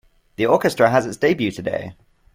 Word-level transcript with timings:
The 0.37 0.47
orchestra 0.47 0.89
has 0.89 1.05
its 1.05 1.15
debut 1.17 1.51
today. 1.51 1.93